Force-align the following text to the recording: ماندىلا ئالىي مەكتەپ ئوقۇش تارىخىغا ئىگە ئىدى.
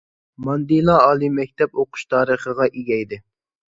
ماندىلا 0.45 0.95
ئالىي 1.01 1.31
مەكتەپ 1.39 1.77
ئوقۇش 1.83 2.07
تارىخىغا 2.15 2.71
ئىگە 2.71 2.99
ئىدى. 3.03 3.21